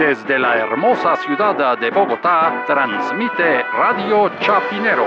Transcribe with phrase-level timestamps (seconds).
[0.00, 5.04] Desde la hermosa ciudad de Bogotá, transmite Radio Chapinero.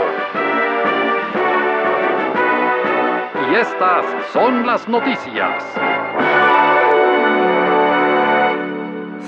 [3.50, 5.64] Y estas son las noticias.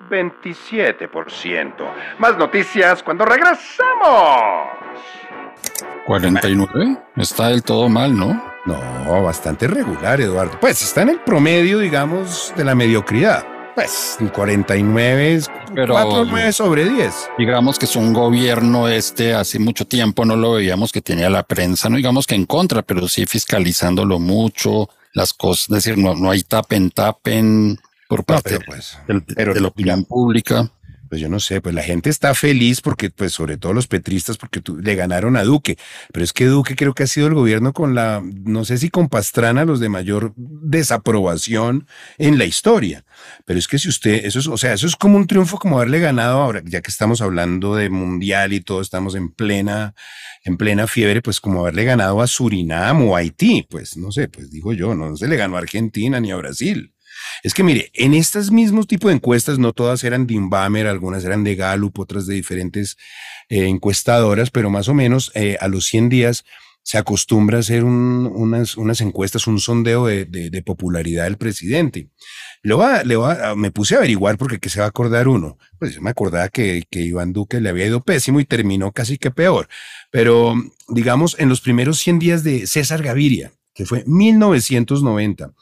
[0.10, 1.74] 27%.
[2.18, 4.70] Más noticias cuando regresamos.
[6.06, 6.98] 49.
[7.18, 8.52] Está del todo mal, ¿no?
[8.66, 10.58] No, bastante regular, Eduardo.
[10.60, 13.51] Pues está en el promedio, digamos, de la mediocridad.
[13.76, 17.14] Pues 49 es Pero- 4, 9 sobre 10.
[17.38, 21.44] Digamos que es un gobierno este, hace mucho tiempo no lo veíamos que tenía la
[21.44, 26.16] prensa, no digamos que en contra, pero sí fiscalizándolo mucho, las cosas, es decir, no,
[26.16, 27.78] no hay tapen, tapen
[28.10, 30.70] por parte pero pues, del- pero- de la opinión pública.
[31.12, 34.38] Pues yo no sé, pues la gente está feliz porque, pues sobre todo los petristas,
[34.38, 35.78] porque le ganaron a Duque.
[36.14, 38.90] Pero es que Duque creo que ha sido el gobierno con la, no sé si
[38.90, 41.86] con Pastrana, los de mayor desaprobación
[42.18, 43.04] en la historia.
[43.44, 45.76] Pero es que si usted, eso es, o sea, eso es como un triunfo como
[45.80, 49.94] haberle ganado ahora, ya que estamos hablando de mundial y todo, estamos en plena,
[50.46, 54.30] en plena fiebre, pues como haberle ganado a Surinam o a Haití, pues no sé,
[54.30, 56.94] pues digo yo, no se le ganó a Argentina ni a Brasil.
[57.44, 61.24] Es que mire, en estos mismos tipos de encuestas, no todas eran de Inbamer, algunas
[61.26, 62.98] eran de Gallup, otras de diferentes
[63.50, 66.44] eh, encuestadoras, pero más o menos eh, a los 100 días
[66.84, 71.38] se acostumbra a hacer un- unas, unas encuestas, un sondeo de, de- de popularidad del
[71.38, 72.10] presidente.
[72.64, 75.58] Le va, le va, me puse a averiguar porque ¿qué se va a acordar uno?
[75.78, 79.18] Pues yo me acordaba que, que Iván Duque le había ido pésimo y terminó casi
[79.20, 79.68] que peor.
[80.12, 80.56] Pero
[80.88, 85.54] digamos, en los primeros 100 días de César Gaviria, que fue 1990,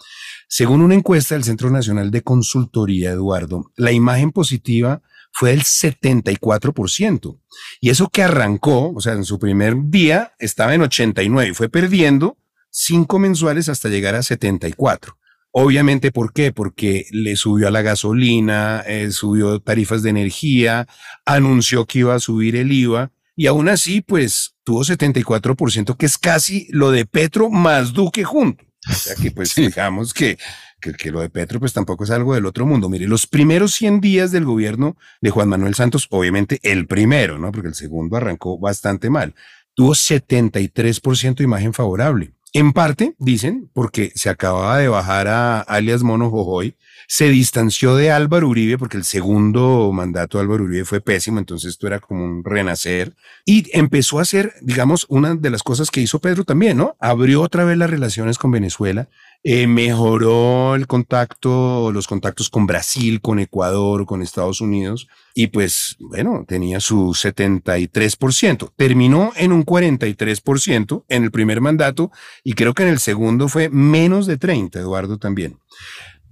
[0.47, 5.01] según una encuesta del Centro Nacional de Consultoría, Eduardo, la imagen positiva
[5.31, 7.39] fue del 74%.
[7.81, 11.69] Y eso que arrancó, o sea, en su primer día estaba en 89 y fue
[11.69, 12.37] perdiendo
[12.71, 15.17] cinco mensuales hasta llegar a 74.
[15.51, 16.51] Obviamente, ¿por qué?
[16.51, 20.87] Porque le subió a la gasolina, eh, subió tarifas de energía,
[21.25, 26.17] anunció que iba a subir el IVA y aún así, pues tuvo 74%, que es
[26.17, 28.65] casi lo de Petro más Duque junto.
[28.89, 29.67] O sea que, pues, Sí.
[29.67, 30.37] digamos que,
[30.81, 32.89] que, que lo de Petro, pues tampoco es algo del otro mundo.
[32.89, 37.53] Mire, los primeros 100 días del gobierno de Juan Manuel Santos, obviamente el primero, ¿no?
[37.53, 39.33] Porque el segundo arrancó bastante mal.
[39.73, 42.33] Tuvo 73% imagen favorable.
[42.51, 46.75] En parte, dicen, porque se acababa de bajar a alias Mono Jojoy,
[47.11, 51.71] se distanció de Álvaro Uribe, porque el segundo mandato de Álvaro Uribe fue pésimo, entonces
[51.71, 53.15] esto era como un renacer,
[53.45, 56.95] y empezó a hacer, digamos, una de las cosas que hizo Pedro también, ¿no?
[56.99, 59.09] Abrió otra vez las relaciones con Venezuela,
[59.43, 65.95] eh, mejoró el contacto, los contactos con Brasil, con Ecuador, con Estados Unidos, y pues,
[65.99, 68.71] bueno, tenía su 73%.
[68.75, 72.11] Terminó en un 43% en el primer mandato,
[72.43, 75.57] y creo que en el segundo fue menos de 30, Eduardo también.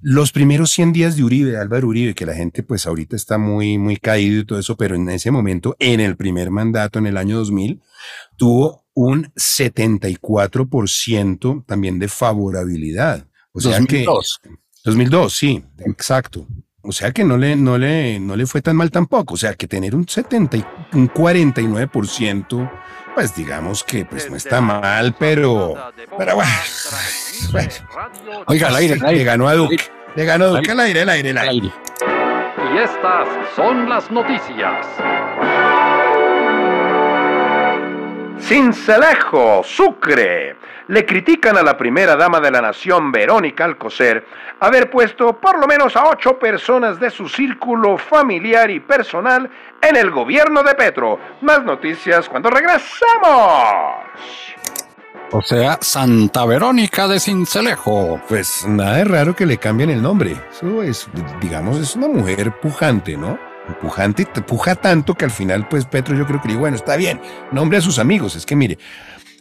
[0.02, 3.38] Los primeros 100 días de Uribe, de Álvaro Uribe, que la gente pues ahorita está
[3.38, 7.08] muy, muy caído y todo eso, pero en ese momento, en el primer mandato, en
[7.08, 7.82] el año 2000,
[8.36, 13.28] tuvo un 74% también de favorabilidad.
[13.52, 14.40] O sea 2002.
[14.44, 14.50] que
[14.84, 16.48] 2002, sí, exacto.
[16.88, 19.34] O sea que no le, no le, no le fue tan mal tampoco.
[19.34, 22.72] O sea que tener un 70 y un 49%,
[23.14, 25.76] pues digamos que pues no está mal, pero,
[26.18, 26.52] pero bueno,
[27.52, 27.70] bueno.
[28.46, 29.18] Oiga, al aire, al aire.
[29.18, 29.78] Le ganó a Duque.
[30.16, 31.42] Le ganó a Duque Al al aire, al aire, aire.
[31.42, 31.74] aire.
[32.74, 34.88] Y estas son las noticias.
[38.40, 40.56] Cincelejo, Sucre.
[40.88, 44.26] Le critican a la primera dama de la nación, Verónica Alcocer,
[44.62, 49.50] haber puesto por lo menos a ocho personas de su círculo familiar y personal
[49.82, 51.20] en el gobierno de Petro.
[51.42, 53.96] Más noticias cuando regresamos.
[55.32, 58.22] O sea, Santa Verónica de Cincelejo.
[58.30, 60.38] Pues nada de raro que le cambien el nombre.
[60.50, 61.10] Eso es,
[61.42, 63.38] digamos, es una mujer pujante, ¿no?
[63.82, 67.20] Pujante, puja tanto que al final, pues Petro yo creo que dijo, bueno, está bien,
[67.52, 68.38] nombre a sus amigos.
[68.38, 68.78] Es que mire,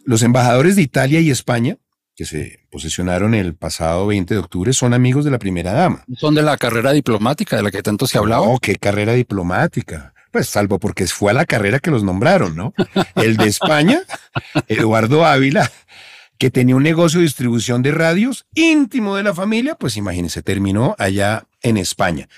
[0.06, 1.76] los embajadores de Italia y España,
[2.14, 6.04] que se posesionaron el pasado 20 de octubre, son amigos de la primera dama.
[6.16, 8.44] Son de la carrera diplomática de la que tanto se ha hablado.
[8.44, 10.14] Oh, qué carrera diplomática.
[10.30, 12.72] Pues salvo porque fue a la carrera que los nombraron, ¿no?
[13.16, 14.00] El de España,
[14.68, 15.70] Eduardo Ávila,
[16.38, 20.94] que tenía un negocio de distribución de radios íntimo de la familia, pues imagínense, terminó
[20.98, 22.28] allá en España.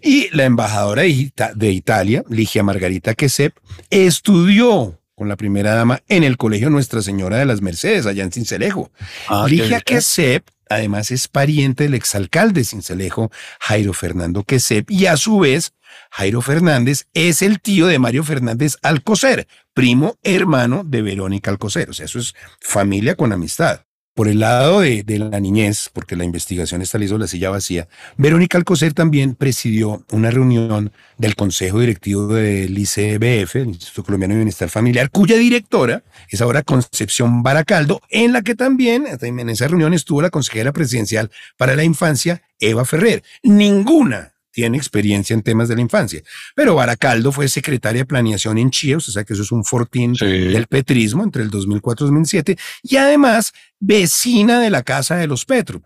[0.00, 3.54] Y la embajadora de Italia, Ligia Margarita Quesep,
[3.90, 8.30] estudió con la primera dama en el colegio Nuestra Señora de las Mercedes, allá en
[8.30, 8.92] Cincelejo.
[9.28, 9.80] Ah, Ligia.
[9.80, 15.72] Quesep, además, es pariente del exalcalde de Cincelejo, Jairo Fernando Quesep, y a su vez,
[16.12, 21.90] Jairo Fernández es el tío de Mario Fernández Alcocer, primo hermano de Verónica Alcocer.
[21.90, 23.87] O sea, eso es familia con amistad.
[24.18, 27.86] Por el lado de, la niñez, porque la investigación está hizo la silla vacía,
[28.16, 34.40] Verónica Alcocer también presidió una reunión del Consejo Directivo del ICBF, el Instituto Colombiano de
[34.40, 39.94] Bienestar Familiar, cuya directora es ahora Concepción Baracaldo, en la que también en esa reunión
[39.94, 43.22] estuvo la consejera presidencial para la infancia, Eva Ferrer.
[43.44, 46.20] Ninguna tiene experiencia en temas de la infancia.
[46.56, 50.16] Pero Baracaldo fue secretaria de planeación en Chía, o sea que eso es un fortín
[50.16, 50.26] Sí.
[50.26, 55.44] del petrismo entre el 2004 y 2007, y además vecina de la casa de los
[55.44, 55.80] Petro.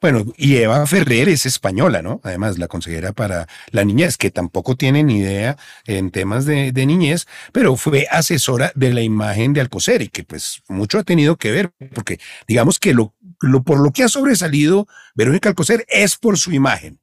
[0.00, 2.20] Bueno, y Eva Ferrer es española, ¿no?
[2.24, 5.56] Además, la consejera para la niñez, que tampoco tiene ni idea
[5.86, 10.24] en temas de, de niñez, pero fue asesora de la imagen de Alcocer y que
[10.24, 12.18] pues mucho ha tenido que ver, porque
[12.48, 16.98] digamos que lo, lo por lo que ha sobresalido Verónica Alcocer es por su imagen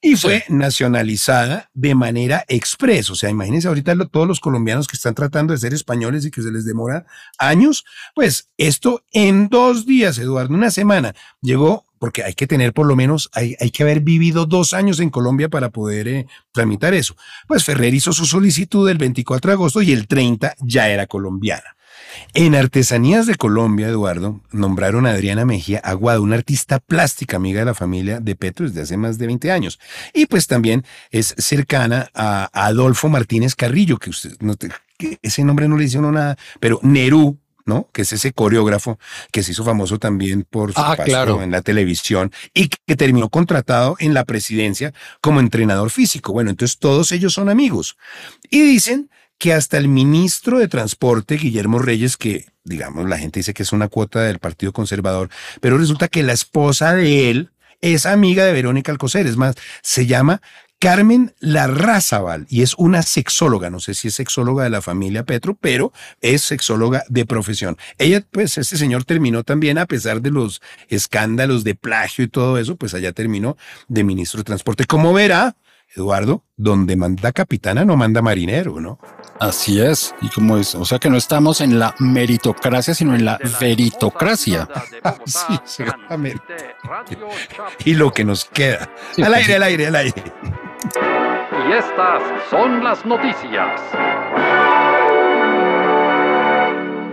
[0.00, 3.10] y fue nacionalizada de manera express.
[3.10, 6.30] O sea, imagínense ahorita lo- todos los colombianos que están tratando de ser españoles y
[6.30, 7.04] que se les demora
[7.38, 7.84] años.
[8.14, 12.94] Pues esto en dos días, Eduardo, una semana, llegó, porque hay que tener por lo
[12.94, 17.16] menos, hay, hay que haber vivido dos años en Colombia para poder eh, tramitar eso.
[17.48, 21.74] Pues Ferrer hizo su solicitud el 24 de agosto y el 30 ya era colombiana.
[22.34, 27.66] En Artesanías de Colombia, Eduardo, nombraron a Adriana Mejía Aguado, una artista plástica amiga de
[27.66, 29.78] la familia de Petro desde hace más de 20 años.
[30.14, 35.44] Y pues también es cercana a Adolfo Martínez Carrillo, que usted, no te- que ese
[35.44, 37.88] nombre no le dice uno nada, pero Nerú, ¿no?
[37.92, 38.98] Que es ese coreógrafo
[39.30, 41.42] que se hizo famoso también por su Ah, paso claro.
[41.42, 46.32] en la televisión y que terminó contratado en la presidencia como entrenador físico.
[46.32, 47.96] Bueno, entonces todos ellos son amigos.
[48.50, 53.54] Y dicen que hasta el ministro de Transporte, Guillermo Reyes, que digamos la gente dice
[53.54, 55.30] que es una cuota del Partido Conservador,
[55.60, 57.50] pero resulta que la esposa de él
[57.80, 60.42] es amiga de Verónica Alcocer, es más, se llama
[60.80, 65.56] Carmen Larrazabal y es una sexóloga, no sé si es sexóloga de la familia Petro,
[65.60, 67.76] pero es sexóloga de profesión.
[67.98, 72.58] Ella, pues, este señor terminó también, a pesar de los escándalos de plagio y todo
[72.58, 73.56] eso, pues allá terminó
[73.88, 74.84] de ministro de Transporte.
[74.84, 75.56] Como verá,
[75.96, 78.98] Eduardo, donde manda capitana no manda marinero, ¿no?
[79.40, 80.14] Así es.
[80.20, 84.68] Y como es, o sea que no estamos en la meritocracia, sino en la veritocracia.
[85.26, 86.76] Sí, seguramente.
[87.84, 88.88] Y lo que nos queda.
[89.12, 89.52] Sí, al aire, sí.
[89.52, 90.24] al aire, al aire.
[91.68, 93.80] Y estas son las noticias.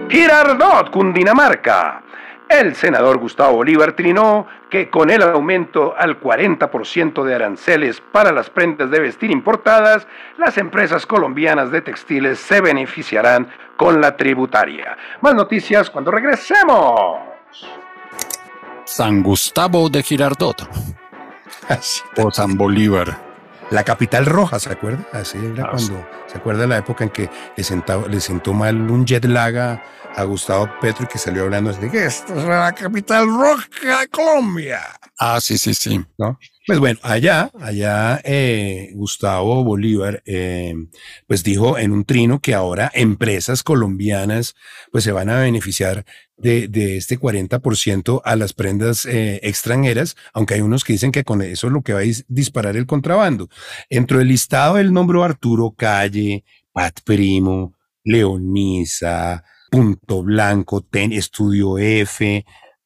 [0.10, 2.02] Girardot, Cundinamarca.
[2.50, 8.50] El senador Gustavo Bolívar trinó que con el aumento al 40% de aranceles para las
[8.50, 10.08] prendas de vestir importadas,
[10.38, 13.48] las empresas colombianas de textiles se beneficiarán
[13.78, 14.98] con la tributaria.
[15.22, 17.20] Más noticias cuando regresemos.
[18.86, 20.70] San Gustavo de Girardot
[22.18, 23.35] o San Bolívar.
[23.72, 25.04] La capital roja, ¿se acuerda?
[25.12, 28.76] Así era Ah, cuando, ¿se acuerda la época en que le, sentaba- le sentó mal
[28.92, 29.84] un jet lag a,
[30.16, 33.66] a Gustavo Petro y que salió hablando así de que esta es la capital roja
[34.02, 34.82] de Colombia?
[35.18, 36.06] Ah, sí, sí, sí.
[36.18, 36.38] ¿no?
[36.68, 40.74] Pues bueno, allá, allá eh, Gustavo Bolívar, eh,
[41.28, 44.56] pues dijo en un trino que ahora empresas colombianas
[44.92, 46.06] pues se van a beneficiar
[46.38, 51.24] de, de este 40% a las prendas eh, extranjeras, aunque hay unos que dicen que
[51.24, 53.48] con eso es lo que va a dis- disparar el contrabando.
[53.88, 62.44] Dentro del listado él nombró Arturo Calle, Pat Primo, Leonisa, Punto Blanco, Ten, Estudio F,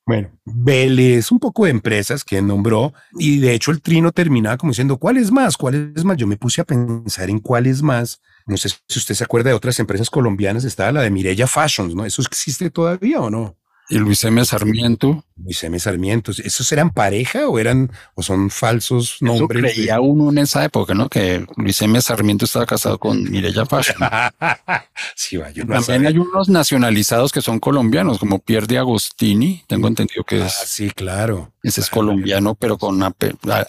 [0.10, 4.72] bueno, Vélez, un poco de empresas que nombró, y de hecho el trino terminaba como
[4.72, 5.56] diciendo, ¿cuál es más?
[5.56, 6.18] ¿Cuál es más?
[6.18, 8.20] Yo me puse a pensar en cuál es más.
[8.48, 11.94] No sé si usted se acuerda de otras empresas colombianas, estaba la de Mirella Fashions,
[11.94, 12.06] ¿no?
[12.06, 13.59] ¿Eso existe todavía o no?
[13.90, 14.44] Y Luis M.
[14.46, 15.26] Sarmiento.
[15.36, 15.80] Luis M.
[15.80, 19.64] Sarmiento, ¿esos eran pareja o eran, o son falsos Eso nombres?
[19.64, 21.08] de- creía uno en esa época, ¿no?
[21.10, 22.00] Que Luis M.
[22.02, 23.98] Sarmiento estaba casado con Mireya Fashion.
[25.16, 29.64] sí, va, yo no También hay unos nacionalizados que son colombianos, como Pierre de Agostini.
[29.68, 31.54] Tengo entendido que Ah, es, sí, claro.
[31.64, 33.02] ese es colombiano, pero con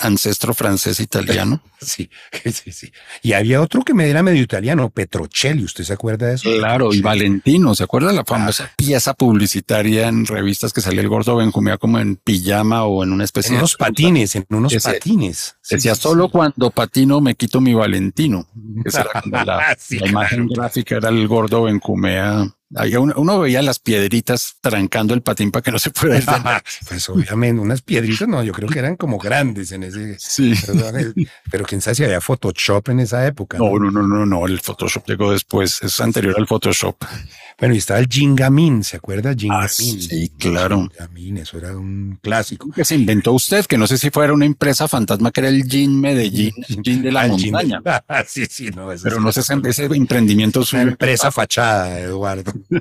[0.01, 1.63] ancestro francés italiano.
[1.83, 2.11] Sí,
[2.53, 2.93] sí, sí.
[3.23, 6.51] Y había otro que me era medio italiano, Petrocelli, ¿usted se acuerda de eso?
[6.59, 11.37] Claro, y Valentino, ¿se acuerda la famosa pieza publicitaria en revistas que salía el gordo
[11.37, 15.57] Benjumea como en pijama o en una especie En unos patines, en unos Ese- patines.
[15.71, 16.31] Decía, sí, solo sí.
[16.33, 18.47] cuando patino me quito mi Valentino.
[18.85, 20.63] Esa era como la, Sí, la imagen claro.
[20.63, 22.47] gráfica era el gordo Benjumea.
[23.01, 26.25] Uno, uno veía las piedritas trancando el patín para que no se pueda ir
[26.89, 30.17] Pues obviamente, unas piedritas, no, yo creo que eran como grandes en ese.
[30.21, 30.55] Sí.
[31.51, 33.59] Pero quién sabe si había Photoshop en esa época.
[33.59, 34.47] No, no, no, no, no.
[34.47, 35.83] El Photoshop llegó después.
[35.83, 36.95] Es anterior al Photoshop.
[37.61, 39.35] Bueno, y estaba el Gingamin, ¿se acuerda?
[39.51, 40.89] Ah, sí, claro.
[40.91, 42.71] Gingamin, eso era un clásico.
[42.71, 45.65] Que se inventó usted, que no sé si fuera una empresa fantasma que era el
[45.65, 47.83] Gin Medellín, el Gin de la el montaña.
[48.09, 50.83] Ah, sí, sí, no, eso Pero no sé si ese emprendimiento Una suyo.
[50.83, 52.51] empresa fachada, Eduardo.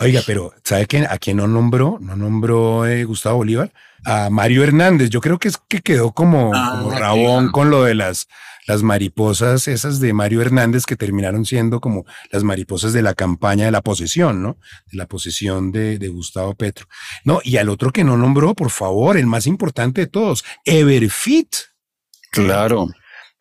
[0.00, 1.98] Oiga, pero ¿sabe quién, a quién no nombró?
[2.00, 3.72] No nombró eh, Gustavo Bolívar.
[4.04, 5.10] A Mario Hernández.
[5.10, 8.26] Yo creo que es que quedó como, Ah, como rabón con lo de las,
[8.66, 13.64] las mariposas, esas de Mario Hernández que terminaron siendo como las mariposas de la campaña
[13.64, 14.58] de la posesión, ¿no?
[14.90, 16.86] De la posesión de, de Gustavo Petro.
[17.24, 21.54] No, y al otro que no nombró, por favor, el más importante de todos, Everfit.
[22.30, 22.88] Claro.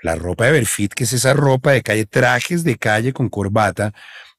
[0.01, 3.93] La ropa de Everfit, que es esa ropa de calle, trajes de calle con corbata,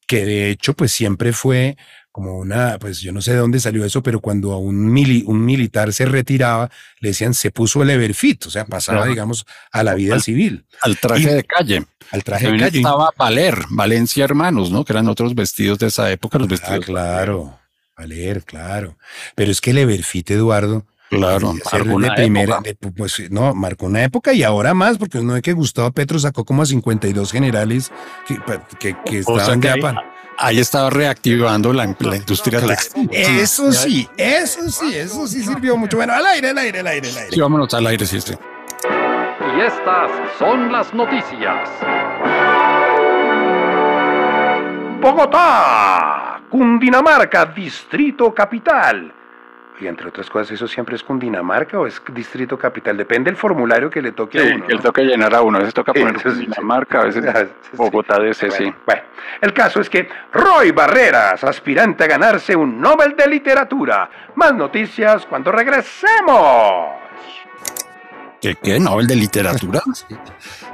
[0.08, 1.76] que de hecho pues siempre fue
[2.12, 5.24] como una, pues yo no sé de dónde salió eso, pero cuando a un, mili-
[5.26, 9.10] un militar se retiraba, le decían se puso el Everfit, o sea, pasaba Claro.
[9.12, 11.86] digamos a la vida civil, Al traje Y- de calle.
[12.10, 12.78] al traje de calle.
[12.78, 14.84] estaba Valer, Valencia Hermanos, ¿no?
[14.84, 16.84] Que eran otros vestidos de esa época, los Ah, vestidos.
[16.84, 17.58] claro,
[17.96, 18.98] Valer, claro.
[19.34, 22.62] Pero es que el Everfit, Eduardo, Claro, ser marcó una primera, época.
[22.62, 26.18] de- pues no, marcó una época y ahora más, porque uno ve que Gustavo Petro
[26.18, 27.90] sacó como a 52 generales
[28.26, 28.38] que,
[28.78, 30.02] que, que O sea estaban que ya ahí, para-
[30.38, 33.08] ahí estaba reactivando la, la industria textil.
[33.12, 35.96] Eso sí, eso sí, eso sí sirvió mucho.
[35.96, 37.30] Bueno, al aire, al aire, al aire, al aire.
[37.30, 38.34] Sí, vámonos al aire, sí, sí.
[39.56, 41.68] Y estas son las noticias.
[45.00, 49.12] Bogotá, Cundinamarca, Distrito Capital.
[49.80, 52.96] Y entre otras cosas, ¿eso siempre es Cundinamarca o es Distrito Capital?
[52.96, 54.66] Depende del formulario que le toque a uno.
[54.66, 54.82] que él ¿no?
[54.84, 57.38] toca llenar a uno, a veces toca Sí, poner eso sí, Dinamarca, a veces Ah,
[57.40, 57.76] sí, sí.
[57.76, 58.64] Bogotá de ese, sí.
[58.64, 59.02] Bueno, bueno,
[59.40, 64.08] el caso es que Roy Barreras, aspirante a ganarse un Nobel de Literatura.
[64.36, 67.00] Más noticias cuando regresemos.
[68.40, 68.78] ¿Qué, qué?
[68.80, 69.80] ¿Nobel de literatura?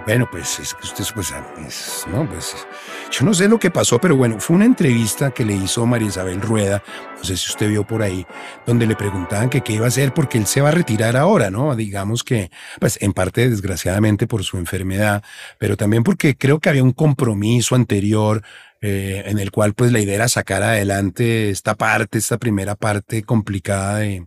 [0.07, 1.35] Bueno, pues es que usted, pues,
[1.67, 2.67] es- no, pues,
[3.11, 6.09] yo no sé lo que pasó, pero bueno, fue una entrevista que le hizo María
[6.09, 6.83] Isabel Rueda,
[7.17, 8.27] no sé si usted vio por ahí,
[8.67, 11.51] donde le preguntaban que qué iba a hacer porque él se va a retirar ahora,
[11.51, 11.75] ¿no?
[11.75, 12.51] Digamos que,
[12.81, 15.23] pues, en parte desgraciadamente por su enfermedad,
[15.59, 18.43] pero también porque creo que había un compromiso anterior
[18.81, 23.25] eh, en el cual pues la idea era sacar adelante esta parte, esta primera parte
[23.25, 24.25] complicada de,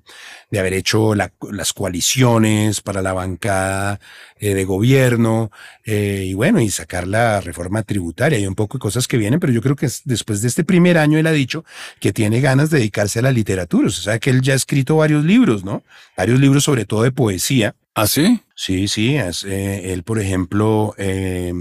[0.50, 4.00] de haber hecho la- las coaliciones para la bancada
[4.40, 5.52] eh, de gobierno
[5.86, 9.40] eh, y bueno, y sacar la reforma tributaria y un poco de cosas que vienen,
[9.40, 11.64] pero yo creo que es- después de este primer año él ha dicho
[12.00, 14.98] que tiene ganas de dedicarse a la literatura, o sea, que él ya ha escrito
[14.98, 15.84] varios libros, ¿no?
[16.18, 17.76] Varios libros sobre todo de poesía.
[17.94, 18.42] ¿Ah, sí?
[18.56, 21.52] Sí, sí, es, eh, él por ejemplo eh,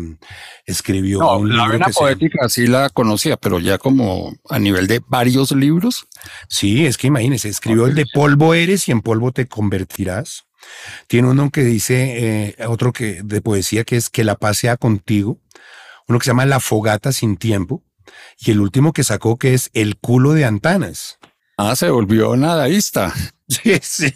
[0.66, 4.58] escribió No, un la vena que se- poética sí la conocía, pero ya como a
[4.58, 6.06] nivel de varios libros.
[6.48, 10.44] Sí, es que imagínese, escribió el de polvo eres y en polvo te convertirás.
[11.08, 14.76] Tiene uno que dice, eh, otro que de poesía que es que la paz sea
[14.76, 15.38] contigo.
[16.10, 17.82] Uno que se llama La fogata sin tiempo.
[18.38, 21.18] Y el último que sacó que es El culo de Antanas.
[21.56, 23.14] Ah, se volvió nadaísta.
[23.50, 24.06] Sí, sí,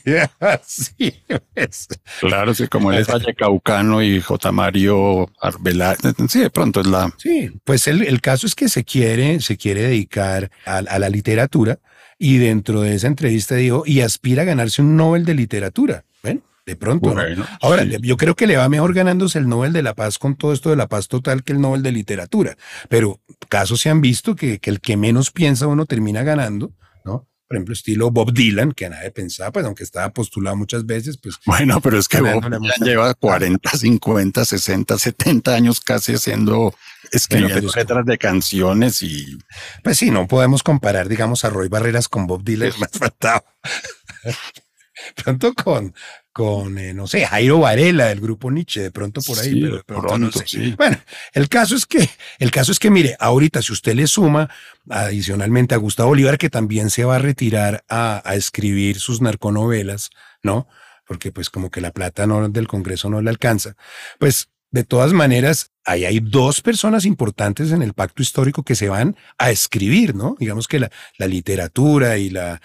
[0.65, 1.25] sí.
[1.57, 1.89] es-
[2.21, 4.53] Claro, sí, como él es Vallecaucano y J.
[4.53, 5.99] Mario Arbeláez.
[6.29, 7.13] Sí, de pronto es la.
[7.19, 11.09] Sí, pues el, el caso es que se quiere, se quiere dedicar a, a la
[11.09, 11.81] literatura
[12.17, 16.05] y dentro de esa entrevista dijo, y aspira a ganarse un Nobel de literatura.
[16.23, 17.15] Bueno, de pronto.
[17.61, 17.97] Ahora, sí.
[18.01, 20.71] yo creo que le va mejor ganándose el Nobel de la Paz con todo esto
[20.71, 22.57] de la paz total que el Nobel de literatura.
[22.89, 26.73] Pero casos se han visto que, que el que menos piensa uno termina ganando,
[27.05, 27.29] ¿no?
[27.47, 31.37] Por ejemplo, estilo Bob Dylan, que nadie pensaba, pues aunque estaba postulado muchas veces, pues
[31.45, 36.75] Bueno, pero es que Bob Dylan lleva 40, 50, 60, 70 años casi haciendo,
[37.13, 39.39] escribiendo letras de canciones y
[39.83, 43.45] Pues sí, no podemos comparar, digamos, a Roy Barreras con Bob Dylan, más faltaba.
[45.25, 45.95] pronto con,
[46.33, 49.77] con eh, no sé, Jairo Varela del grupo Nietzsche, de pronto por ahí, Sí, pero
[49.77, 50.47] de pronto pronto, no sé.
[50.47, 50.75] sí.
[50.77, 50.99] Bueno,
[51.33, 52.09] el caso es que,
[52.39, 54.51] el caso es que, mire, ahorita si usted le suma
[54.89, 60.11] adicionalmente a Gustavo Bolívar, que también se va a retirar a, a escribir sus narconovelas,
[60.43, 60.69] ¿no?
[61.07, 63.77] Porque pues como que la plata no, del Congreso no le alcanza,
[64.19, 68.89] pues de todas maneras, ahí hay dos personas importantes en el pacto histórico que se
[68.89, 70.35] van a escribir, ¿no?
[70.41, 72.61] Digamos que la, la literatura y la,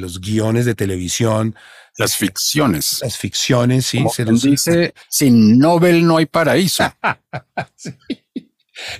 [0.00, 1.54] los guiones de televisión,
[1.96, 3.00] las ficciones.
[3.02, 6.84] las ficciones, sí, Como se los- dice, sin Nobel no hay paraíso.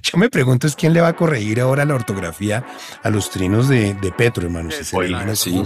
[0.03, 2.65] Yo me pregunto es quién le va a corregir ahora la ortografía
[3.03, 4.71] a los trinos de, de Petro, hermano.
[4.71, 5.63] Si se Oiga, eligen esas sí.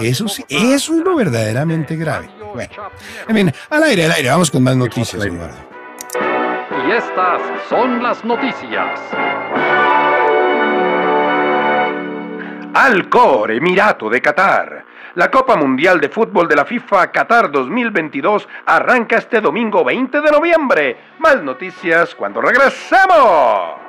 [0.00, 2.30] Eso sí, eso es lo verdaderamente grave.
[2.54, 2.70] Bueno,
[3.28, 5.56] en fin, al aire, al aire, vamos con más noticias, Eduardo.
[6.86, 9.00] Y estas son las noticias.
[12.74, 14.84] Alcor, Emirato de Qatar.
[15.14, 20.30] La Copa Mundial de Fútbol de la FIFA Qatar 2022 arranca este domingo 20 de
[20.32, 20.96] noviembre.
[21.20, 23.83] Más noticias cuando regresemos.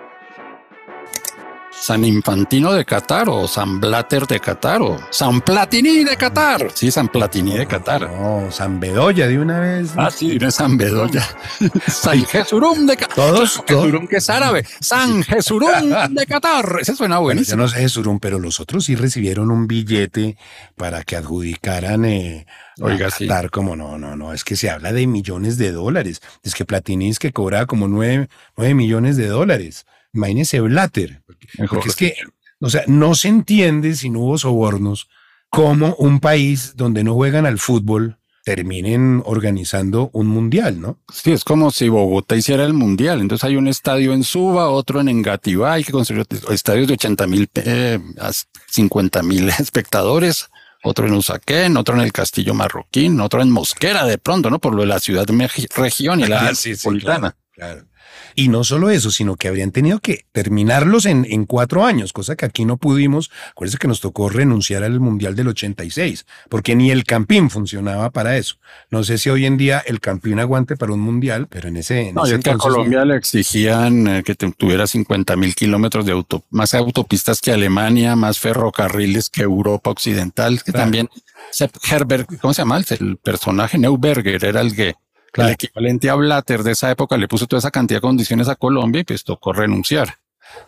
[1.79, 6.71] San Infantino de Qatar o San Blatter de Qatar o San Platini de Qatar.
[6.73, 8.09] Sí, San Platini de Qatar.
[8.09, 9.91] No, San Bedoya de una vez.
[9.95, 11.23] Ah, sí, no es San Bedoya.
[11.87, 13.15] San Jesurum de Qatar.
[13.15, 14.65] Todos, Jesurum que es árabe.
[14.79, 16.77] San Jesurum de Qatar.
[16.81, 17.57] Ese suena buenísimo.
[17.57, 20.37] Yo no sé Jesurum, pero los otros sí recibieron un billete
[20.75, 22.47] para que adjudicaran eh,
[22.81, 23.27] Oiga, a sí.
[23.27, 26.21] Qatar como no, no, no, es que se habla de millones de dólares.
[26.41, 28.27] Es que Platini es que cobraba como nueve,
[28.57, 29.85] nueve millones de dólares.
[30.15, 31.21] Imagínese Blatter.
[31.25, 32.15] Porque, porque es que,
[32.59, 35.07] o sea, no se entiende si no hubo sobornos
[35.49, 40.99] cómo un país donde no juegan al fútbol terminen organizando un mundial, ¿no?
[41.11, 43.19] Sí, es como si Bogotá hiciera el mundial.
[43.19, 47.27] Entonces hay un estadio en Suba, otro en Engativá, hay que construir estadios de 80
[47.27, 48.31] mil, eh, a
[48.67, 50.47] 50 mil espectadores,
[50.83, 54.59] otro en Usaquén, otro en el Castillo Marroquín, otro en Mosquera de pronto, ¿no?
[54.59, 55.25] Por lo de la ciudad
[55.75, 56.87] región y la Ah, sí, sí.
[56.99, 57.87] Claro.
[58.35, 62.35] Y no solo eso, sino que habrían tenido que terminarlos en, en cuatro años, cosa
[62.35, 63.31] que aquí no pudimos.
[63.51, 68.37] Acuérdense que nos tocó renunciar al Mundial del 86, porque ni el Campín funcionaba para
[68.37, 68.55] eso.
[68.89, 72.09] No sé si hoy en día el Campín aguante para un Mundial, pero en ese,
[72.09, 72.73] en No, ese y es que a entonces.
[72.73, 78.15] Colombia le exigían eh, que tuviera 50 mil kilómetros de auto, más autopistas que Alemania,
[78.15, 80.85] más ferrocarriles que Europa Occidental, que Claro.
[80.85, 81.09] también
[81.51, 82.81] Sepp Herberg, ¿cómo se llama?
[82.99, 84.95] El personaje Neuberger era el que
[85.35, 85.49] Claro.
[85.49, 88.55] el equivalente a Blatter de esa época le puso toda esa cantidad de condiciones a
[88.55, 90.19] Colombia y pues tocó renunciar.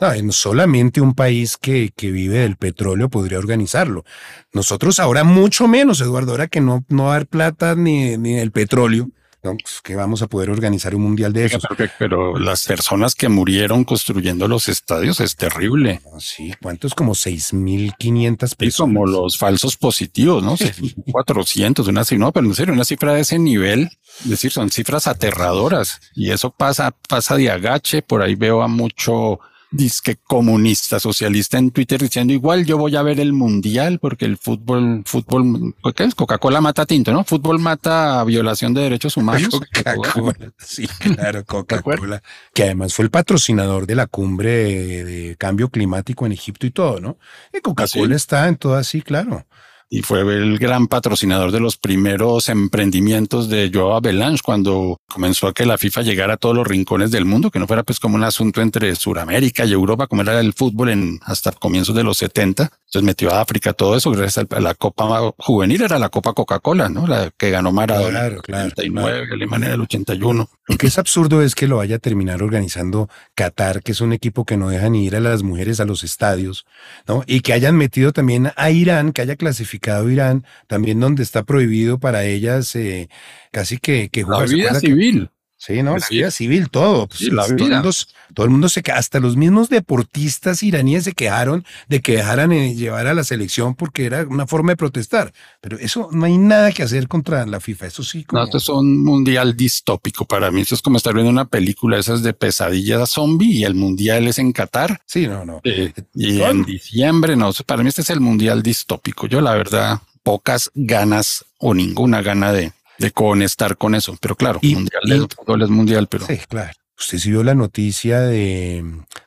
[0.01, 4.03] No, en solamente un país que, que vive del petróleo podría organizarlo.
[4.51, 8.39] Nosotros ahora mucho menos, Eduardo, ahora que no, no va a haber plata ni, ni
[8.39, 9.09] el petróleo,
[9.48, 9.58] ¿no?
[9.58, 11.63] Pues, que vamos a poder organizar un mundial de esos.
[11.77, 16.01] Pero, pero las personas que murieron construyendo los estadios es terrible.
[16.06, 16.94] Ah, Sí, ¿cuántos?
[16.94, 18.75] Como 6.500 Y personas.
[18.77, 20.58] como los falsos positivos, ¿no?
[20.58, 20.72] Sí,
[21.12, 23.89] 400, una cifra, no, pero en serio, una cifra de ese nivel,
[24.24, 28.01] es decir, son cifras aterradoras y eso pasa, pasa de agache.
[28.01, 29.39] Por ahí veo a mucho
[29.71, 34.38] disque comunista, socialista en Twitter diciendo igual yo voy a ver el mundial porque el
[34.38, 36.15] fútbol, fútbol, ¿qué es?
[36.15, 37.23] Coca-Cola mata tinto, ¿no?
[37.23, 39.49] Fútbol mata violación de derechos humanos.
[39.49, 46.25] Coca-Cola, sí, claro, Coca-Cola, que además fue el patrocinador de la cumbre de, cambio climático
[46.25, 47.17] en Egipto y todo, ¿no?
[47.53, 48.23] Y Coca-Cola ¿Ah, sí?
[48.23, 49.45] está en todo así, claro.
[49.89, 55.54] Y fue el gran patrocinador de los primeros emprendimientos de Joao Avalanche cuando comenzó a
[55.54, 58.15] que la FIFA llegara a todos los rincones del mundo, que no fuera pues como
[58.15, 62.17] un asunto entre Sudamérica y Europa, como era el fútbol en hasta comienzos de los
[62.17, 62.71] 70.
[62.88, 66.88] Entonces metió a África todo eso gracias a la Copa Juvenil, era la Copa Coca-Cola,
[66.88, 67.06] ¿no?
[67.06, 70.50] La que ganó Maradona Claro, claro, en el 89, Alemania en el 81.
[70.69, 74.13] Lo que es absurdo es que lo vaya a terminar organizando Qatar, que es un
[74.13, 76.65] equipo que no deja ni ir a las mujeres a los estadios,
[77.08, 77.23] ¿no?
[77.28, 82.00] Y que hayan metido también a Irán, que haya clasificado Irán, también donde está prohibido
[82.00, 83.10] para ellas eh,
[83.52, 84.47] casi que, que La jugar.
[84.47, 85.30] ¿Se vida que- civil.
[85.60, 85.93] Sí, ¿no?
[85.98, 86.15] La Sí.
[86.17, 87.08] vida civil, todo.
[87.08, 87.65] Pues, Sí, la todo, vida.
[87.65, 87.89] El mundo,
[88.36, 92.52] todo el mundo se queja, hasta los mismos deportistas iraníes se quejaron de que dejaran
[92.52, 95.34] eh, llevar a la selección porque era una forma de protestar.
[95.60, 97.88] Pero eso no hay nada que hacer contra la FIFA.
[97.88, 100.62] Eso sí, como, No, esto es un mundial distópico para mí.
[100.62, 104.38] Esto es como estar viendo una película esas de pesadilla zombie y el mundial es
[104.38, 105.02] en Qatar.
[105.08, 105.62] sí, no, no.
[105.63, 109.26] Eh, y Son- en diciembre, no, para mí este es el mundial distópico.
[109.28, 114.17] Yo la verdad, pocas ganas o ninguna gana de, de conectar con eso.
[114.21, 116.71] Pero claro, Y- mundial y- fútbol es mundial, pero Sí, claro.
[116.99, 118.83] Usted sí vio la noticia de,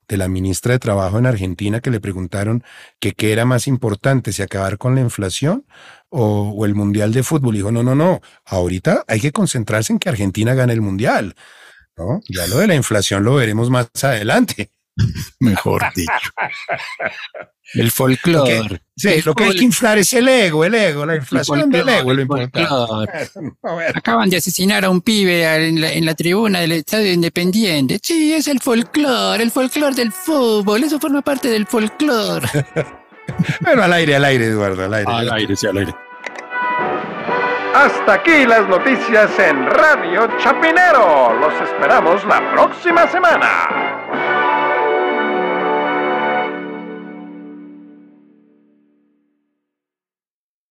[0.08, 2.64] de la ministra de Trabajo en Argentina que le preguntaron
[2.98, 5.64] que qué era más importante, si acabar con la inflación
[6.08, 7.54] o, o el Mundial de Fútbol.
[7.54, 11.36] Y dijo, no, no, no, ahorita hay que concentrarse en que Argentina gane el Mundial.
[11.96, 12.20] ¿no?
[12.28, 14.72] Ya lo de la inflación lo veremos más adelante.
[15.40, 16.12] mejor dicho.
[17.74, 18.82] El folclore.
[18.96, 22.12] Sí, lo que hay que inflar es el ego, el ego, la inflación del ego,
[22.12, 22.66] lo importante.
[23.94, 28.00] Acaban de asesinar a un pibe en la, en la tribuna del Estadio Independiente.
[28.02, 30.82] Sí, es el folclore, el folclore del fútbol.
[30.82, 32.48] Eso forma parte del folclore.
[33.60, 35.12] Bueno, al aire, al aire, Eduardo, al aire.
[35.12, 35.94] Al aire, sí, al aire.
[37.74, 41.34] Hasta aquí las noticias en Radio Chapinero.
[41.38, 44.39] Los esperamos la próxima semana.